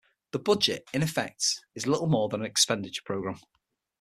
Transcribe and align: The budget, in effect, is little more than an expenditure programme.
The 0.31 0.39
budget, 0.39 0.87
in 0.95 1.03
effect, 1.03 1.63
is 1.75 1.85
little 1.85 2.07
more 2.07 2.27
than 2.27 2.39
an 2.41 2.47
expenditure 2.47 3.03
programme. 3.05 3.39